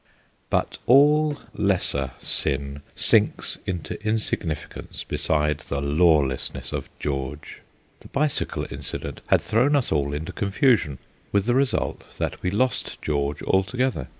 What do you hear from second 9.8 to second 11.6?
all into confusion, with the